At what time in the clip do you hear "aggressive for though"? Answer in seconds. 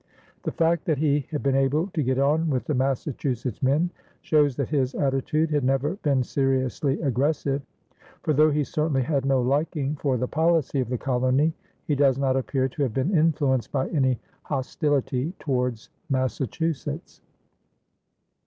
7.01-8.49